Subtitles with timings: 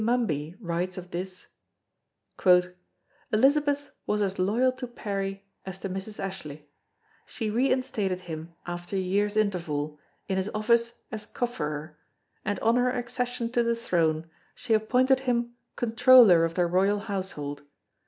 [0.03, 1.45] Mumby writes of this:
[3.31, 6.19] "Elizabeth was as loyal to Parry as to Mrs.
[6.19, 6.67] Ashley;
[7.27, 11.99] she reinstated him after a year's interval, in his office as Cofferer,
[12.43, 17.61] and on her accession to the throne she appointed him Controller of the royal household.